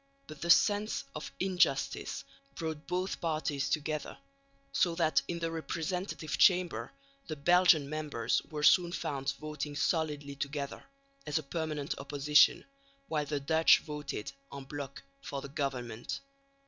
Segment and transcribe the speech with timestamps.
[0.25, 2.23] But the sense of injustice
[2.55, 4.17] brought both parties together,
[4.71, 6.91] so that in the representative Chamber
[7.27, 10.83] the Belgian members were soon found voting solidly together,
[11.27, 12.65] as a permanent opposition,
[13.09, 16.19] while the Dutch voted en bloc for the government.